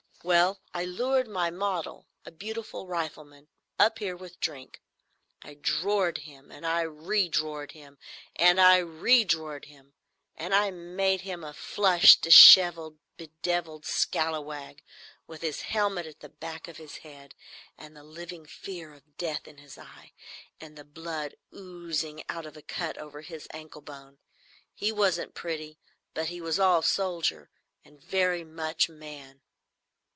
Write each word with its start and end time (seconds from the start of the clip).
Well, 0.23 0.59
I 0.71 0.85
lured 0.85 1.27
my 1.27 1.49
model, 1.49 2.05
a 2.27 2.31
beautiful 2.31 2.85
rifleman, 2.85 3.47
up 3.79 3.97
here 3.97 4.15
with 4.15 4.39
drink; 4.39 4.79
I 5.41 5.55
drored 5.55 6.19
him, 6.19 6.51
and 6.51 6.63
I 6.63 6.83
redrored 6.83 7.71
him, 7.71 7.97
and 8.35 8.61
I 8.61 8.77
redrored 8.81 9.65
him, 9.65 9.93
and 10.35 10.53
I 10.53 10.69
made 10.69 11.21
him 11.21 11.43
a 11.43 11.53
flushed, 11.55 12.21
dishevelled, 12.21 12.99
bedevilled 13.17 13.83
scallawag, 13.87 14.83
with 15.25 15.41
his 15.41 15.61
helmet 15.61 16.05
at 16.05 16.19
the 16.19 16.29
back 16.29 16.67
of 16.67 16.77
his 16.77 16.97
head, 16.97 17.33
and 17.75 17.97
the 17.97 18.03
living 18.03 18.45
fear 18.45 18.93
of 18.93 19.17
death 19.17 19.47
in 19.47 19.57
his 19.57 19.75
eye, 19.75 20.13
and 20.59 20.77
the 20.77 20.85
blood 20.85 21.33
oozing 21.51 22.21
out 22.29 22.45
of 22.45 22.55
a 22.55 22.61
cut 22.61 22.95
over 22.99 23.21
his 23.21 23.47
ankle 23.53 23.81
bone. 23.81 24.19
He 24.75 24.91
wasn't 24.91 25.33
pretty, 25.33 25.79
but 26.13 26.27
he 26.27 26.39
was 26.39 26.59
all 26.59 26.83
soldier 26.83 27.49
and 27.83 27.99
very 27.99 28.43
much 28.43 28.87
man." 28.87 29.41